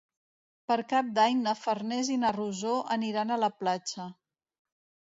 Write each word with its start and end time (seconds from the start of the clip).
Per 0.71 0.77
Cap 0.93 1.11
d'Any 1.17 1.37
na 1.49 1.53
Farners 1.65 2.09
i 2.17 2.17
na 2.25 2.35
Rosó 2.41 2.75
aniran 2.99 3.37
a 3.39 3.43
la 3.45 3.53
platja. 3.63 4.13